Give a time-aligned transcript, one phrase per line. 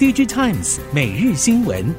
[0.00, 1.94] DigiTimes 每日新闻，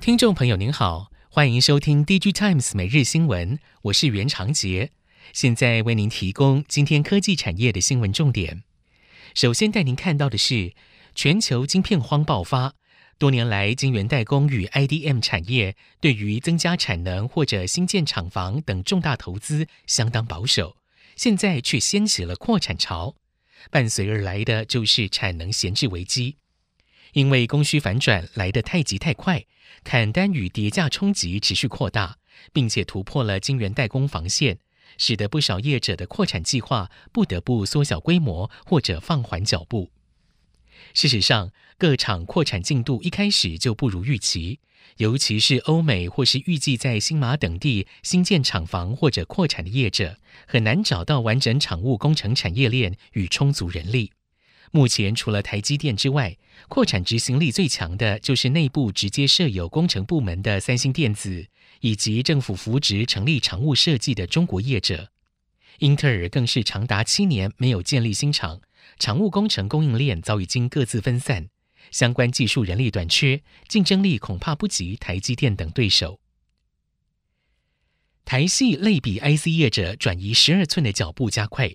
[0.00, 4.90] 听众朋友您好，欢迎收听 DigiTimes 每日新闻，我是袁长杰，
[5.32, 8.64] 现在为您提供今天科技产业的新闻重点。
[9.32, 10.72] 首先带您看到的是，
[11.14, 12.72] 全球晶片荒爆发，
[13.16, 20.74] 多年来晶圆代工与 IDM 产业对于增加产能或者新建厂房等重大投资相当保守。
[21.16, 23.16] 现在却掀起了扩产潮，
[23.70, 26.36] 伴随而来的就是产能闲置危机。
[27.12, 29.44] 因为供需反转来得太急太快，
[29.84, 32.18] 砍单与叠价冲击持续扩大，
[32.52, 34.58] 并且突破了晶圆代工防线，
[34.98, 39.93] 使得不少业者的扩产计划不得不缩小规模或者放缓脚步。
[40.92, 44.60] 事实上，各厂扩产进度一开始就不如预期。
[44.98, 54.12] 尤其是欧美或是预计在新马等地新建厂房或者扩产的业者，很难找到完整厂务工程产业链与充足人力。
[54.70, 56.36] 目前除了台积电之外，
[56.68, 61.46] 扩产执行力最强的就是内部直接设有工程部门的三星电子，
[61.80, 65.10] 以及政府扶植成立常务设计的中国业者。
[65.78, 68.60] 英特尔更是长达七年没有建立新厂，
[68.98, 71.48] 厂务工程供应链早已经各自分散。
[71.90, 76.18] 相关技术人力短缺，竞争力恐怕不及台积电等对手。
[78.24, 81.70] 台系类比 IC 业者转移十二寸的脚步加快。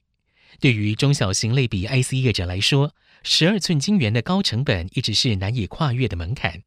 [0.60, 6.64] 对于中小型类比 IC 业者来说，十二寸晶圆的高成本一直是难以跨越的门槛。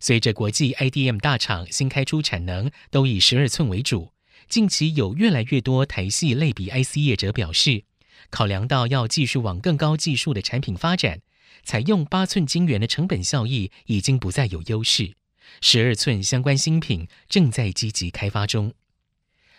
[0.00, 4.12] 随着国际 IDM 大厂新开出产能都以十二寸为主，
[4.48, 7.84] 近期有越来越多台系类比 IC 业者表示，
[8.30, 11.20] 考量到要继续往更高技术的产品发展。
[11.64, 15.14] 采用八寸晶圆的成本效益已经不再有优势，
[15.60, 18.72] 十二寸相关新品正在积极开发中。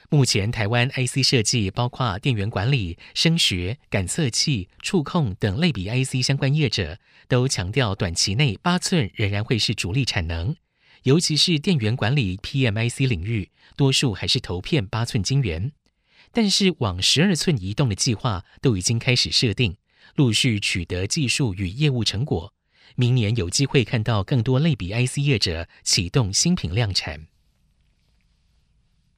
[0.10, 10.56] 目前台湾 IC 设计包括电源管理、声学、感测器、触控等类比 IC 相关业者，都强调短期内八寸仍然会是主力产能，
[11.04, 15.72] 尤其是电源管理 PMIC 领域，多数还是投片八寸晶圆，
[16.32, 19.78] 但是往十二寸移动的计划都已经开始设定。
[20.16, 22.54] 陆续取得技术与业务成果，
[22.96, 27.28] 明年有机会看到更多类比 IC 业者启动新品量产。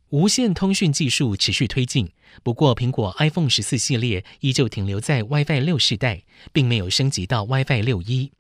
[0.10, 2.12] 无线通讯技术持续推进，
[2.44, 8.34] 不过苹果 iPhone 十四系列依旧停留在 WiFi 六世代，并没有升级到 WiFi 六一。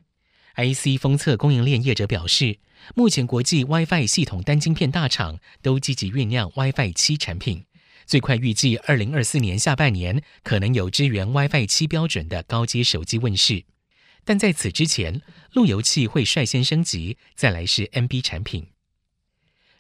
[0.55, 2.59] IC 封测供应链业者表示，
[2.93, 7.63] 目前国际 WiFi 系统单晶片大厂都积极酝酿 WiFi 七产品。
[8.11, 13.63] 最快预计二零二四年下半年可能有支援 WiFi 七标准的高阶手机问世，
[14.25, 15.21] 但在此之前，
[15.53, 18.67] 路由器会率先升级，再来是 NB 产品。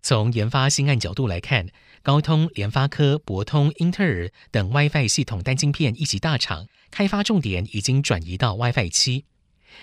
[0.01, 1.67] 从研发新案角度来看，
[2.01, 9.25] 高通、联发科、博通、英特尔等 WiFi 系统单晶片一级大厂开发重点已经转移到 WiFi 七。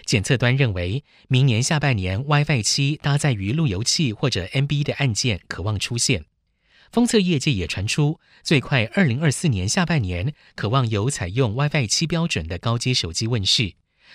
[0.07, 6.25] 检测端认为，明年下半年 WiFi 七搭载于路由器或者 NB 的案件可望出现。
[6.91, 13.75] 封测业界也传出，最快二零二四年下半年，可望有采用 WiFi 七标准的高阶手机问世。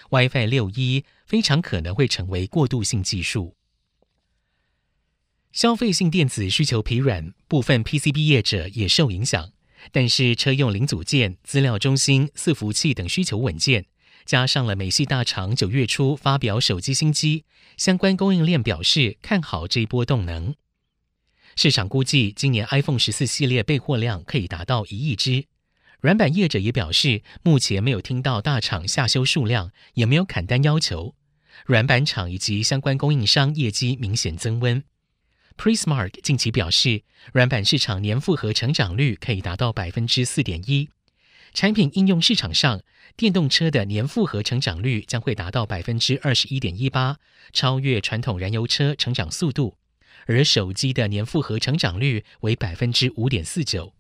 [0.09, 3.56] WiFi 六一非常可能会成为过渡性技术。
[5.51, 9.51] 消费性电子需求疲软，部分 PCB 业者也受影响。
[9.91, 13.85] 但是车用零组件、资料中心、伺服器等需求稳健，
[14.25, 17.44] 加上了美系大厂九月初发表手机新机，
[17.78, 20.55] 相关供应链表示看好这一波动能。
[21.56, 25.46] 市场估计，今年 iPhone 十四系列备货量可以达到一亿只。
[26.02, 31.16] 软板业者也表示，目前没有听到大厂下修数量，也没有砍单要求。
[31.66, 34.84] 软板厂以及相关供应商业绩明显增温。
[35.56, 40.90] Prismark 近期表示，软板市场年复合成长率可以达到百分之四点一。
[41.53, 42.81] 产品应用市场上，
[43.16, 47.20] 电动车的年复合成长率将会达到百分之二十一点一八，
[47.53, 49.78] 超越传统燃油车成长速度。
[50.25, 53.94] 而手机的年复合成长率为百分之五点四九，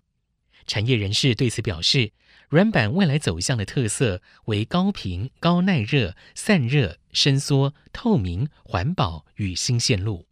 [0.65, 2.11] 产业人士对此表示，
[2.49, 10.27] 软板未来走向的特色为高频、高耐热、散热、伸缩、透明、环保与新线路。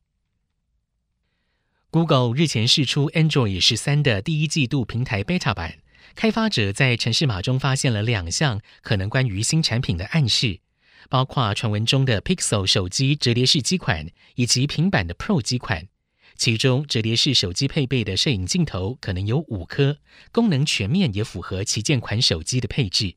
[1.89, 5.79] Google 日前释出 Android 十三的第一季度平台 Beta 版，
[6.15, 10.61] 开发者在程式码中发现了两项可能关于新产品的暗示。
[11.09, 15.87] 包括传闻中的 Pixel 手机折叠式机款，以及平板的 Pro 机款。
[16.35, 19.97] 其中，折叠式手机配备的摄影镜头可能有五颗，
[20.31, 23.15] 功能全面也符合旗舰款手机的配置。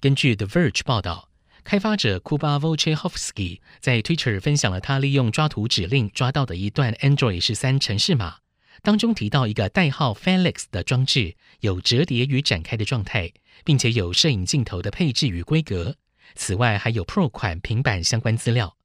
[0.00, 1.28] 根据 The Verge 报道，
[1.62, 8.38] 开发者 Kuba Wojciechowski 在 Twitter 分享了他利用抓图指令抓到的一段 Android 十三程式码，
[8.82, 13.32] 当中提到一个代号 Felix 的装置，有折叠与展开的状态，
[13.64, 15.96] 并且有摄影镜头的配置与规格。
[16.34, 18.76] 此外，还有 Pro 款平板相关资料。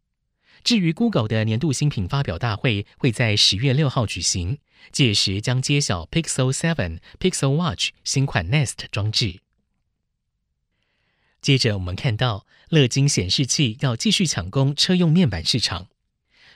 [0.63, 4.57] 至于 Google 的年度新品发表大会会在十月六号举行，
[4.91, 9.39] 届时将揭晓 Pixel 7、Pixel Watch 新款 Nest 装置。
[11.39, 15.87] 接着，我们看到乐金显示器要继续抢攻车用面板市场。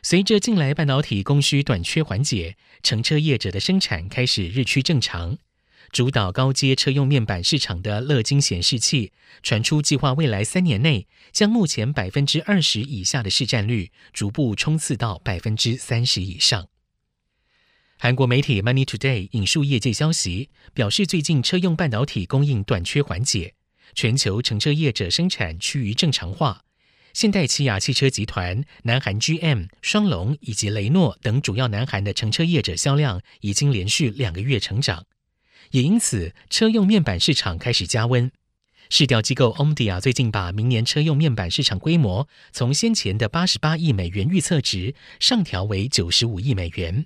[0.01, 5.37] 随着近来半导体供需短缺缓解，乘车业者的生产开始日趋正常。
[5.91, 9.11] 主导高阶车用面板市场的乐金显示器
[9.43, 16.69] 传出计划，未来三年内将目前百分之二十以下的市占率逐步冲刺到百分之三十以上。
[17.97, 23.55] 韩国媒体 Money Today 引述业界消息，表示最近车用半导体供应短缺缓解，
[23.94, 26.63] 全球乘车业者生产趋于正常化。
[27.13, 35.05] 现代起亚汽车集团、南韩 GM、双龙以及雷诺等主要南韩的乘车业者销量已经连续两个月成长。
[35.71, 38.31] 也因此，车用面板市场开始加温。
[38.89, 47.06] 市调机构 Omdia 最近把明年车用面板市场规模从先前的八十八亿美元预测值上调为九十五亿美元。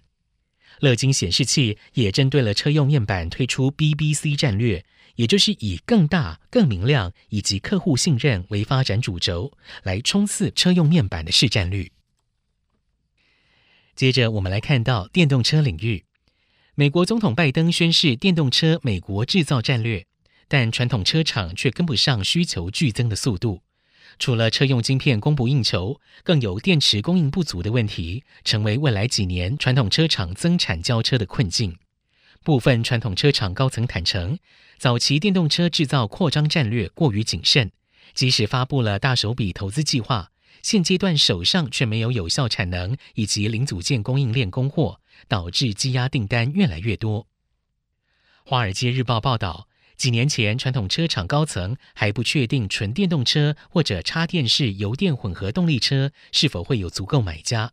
[0.80, 4.84] 乐金显示器也针对了车用面板推出 BBC 战略，
[5.16, 9.54] 也就是以更大、更明亮以及客户信任为发展主轴，
[9.84, 11.92] 来冲刺车用面板的市占率。
[13.96, 16.04] 接着，我们来看到电动车领域。
[16.78, 20.06] 美国总统拜登宣示电动车美国制造战略，
[20.50, 23.62] 但传统车厂却跟不上需求剧增的速度。
[24.20, 31.78] 除了车用晶片供不应求，更有电池供应不足的问题，成为未来几年传统车厂增产交车的困境。
[32.44, 34.38] 部分传统车厂高层坦承，
[34.78, 37.72] 早期电动车制造扩张战略过于谨慎，
[38.14, 40.32] 即使发布了大手笔投资计划，
[40.62, 45.00] 现阶段手上却没有有效产能以及零组件供应链供货。
[45.28, 47.24] 导致积压订单越来越多。
[48.44, 49.68] 《华尔街日报》报道，
[49.98, 57.72] 几年前传统车厂高层还不确定纯电动车或者插电式油电混合动力车是否会有足够买家。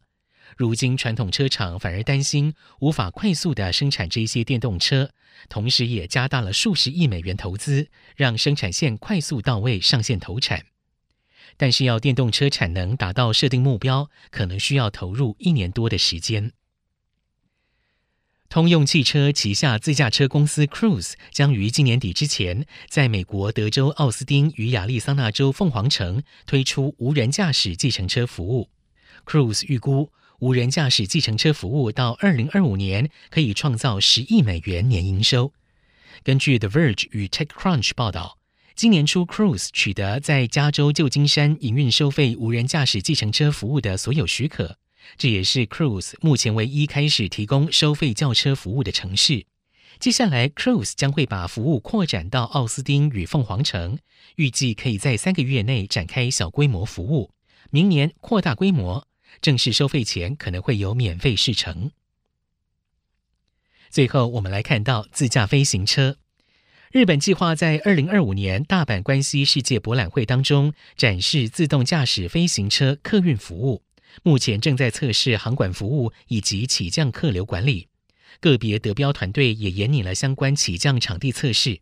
[0.57, 5.11] 如今传统车厂反而担心无法快速地生产这些电动车，
[5.49, 10.67] 同时也加大了数十亿美元投资，让生产线快速到位上线投产。
[11.57, 16.53] 但是要电动车产能达到设定目标，可能需要投入一年多的时间。
[18.53, 28.69] 通用汽车旗下自驾车公司 Cruise 将于今年底之前，在美国德州奥斯汀与亚利桑那州凤凰城推出无人驾驶计程车服务。
[29.25, 30.11] Cruise 预估，
[30.41, 35.55] 无人驾驶计程车服务到二零二五年可以创造十亿美元年营收。
[36.23, 38.37] 根据 The Verge 与 TechCrunch 报道，
[38.77, 44.77] 今年初 Cruise 取得在加州旧金山营运收费无人驾驶计程车服务的所有许可。
[45.17, 49.47] 这也是 Cruise 目前唯一开始提供收费轿车服务的城市。
[49.99, 53.99] 接下来，Cruise 将会把服务扩展到奥斯汀与凤凰城，
[54.37, 57.31] 预计可以在三个月内展开小规模服务。
[57.71, 59.07] 明年扩大规模，
[59.41, 61.93] 正式收费前可能会有免费试乘。
[63.91, 66.17] 最后，我们来看到自驾飞行车。
[66.91, 73.83] 日本计划在二零二五年大阪关西世界博览会当中展示自动驾驶飞行车客运服务。
[74.23, 77.89] 目前正在测试航管服务以及起降客流管理，
[78.41, 81.81] 个别得标团队也严拟了相关起降场地测试。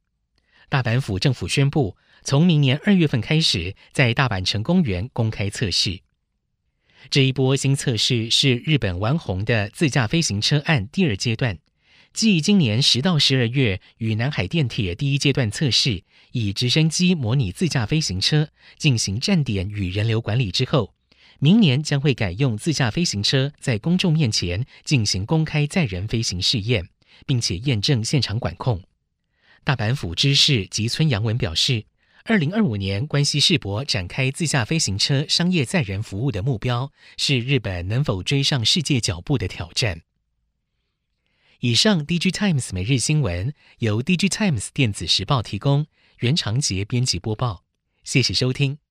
[0.69, 6.01] 大阪府政府宣布，从明年二月份开始，在大阪城公园公开测试。
[7.09, 11.59] 这一波新测试是日本丸红的自驾飞行车案第二阶段，
[12.13, 20.95] 继今年十到十二月与南海电铁第一阶段测试，以直升机模拟自驾飞行车进行站点与人流管理之后。
[21.43, 26.87] 明年将会改用自驾飞行车在公众面前进行公开载人飞行试验，
[27.27, 28.83] 并且验证现场管控。
[29.65, 31.85] 大阪府知事吉村洋文表示，
[32.25, 40.03] 二零二五年关西世博展开自驾飞行车商业载人服务的目标，是日本能否追上世界脚步的挑战。
[41.61, 45.87] 以上，DG Times 每日新闻由 DG Times 电子时报提供，
[46.19, 47.65] 袁长杰编辑播报，
[48.05, 48.81] 谢谢收听。